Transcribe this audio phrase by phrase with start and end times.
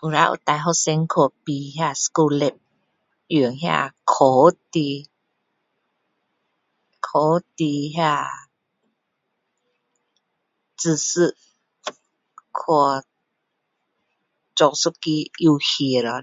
[0.00, 2.56] 以前有带学生去比那 school lab,
[3.26, 5.10] 用那科学的，
[7.00, 8.30] 科学的那
[10.76, 11.32] 知识。
[12.60, 12.66] 去
[14.54, 16.22] 做一个游戏咯。